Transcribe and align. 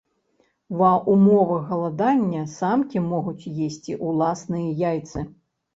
Ва 0.79 0.93
ўмовах 1.15 1.61
галадання 1.73 2.41
самкі 2.57 2.97
могуць 3.13 3.49
есці 3.69 4.01
ўласныя 4.11 4.67
яйцы. 4.93 5.31